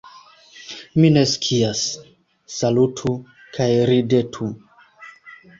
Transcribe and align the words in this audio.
Mi 1.01 1.11
ne 1.17 1.23
scias. 1.31 1.83
Salutu 2.55 3.13
kaj 3.59 3.71
ridetu... 3.93 4.53